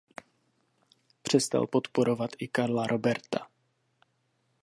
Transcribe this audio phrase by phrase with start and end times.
[1.21, 3.47] Přestal podporovat i Karla Roberta.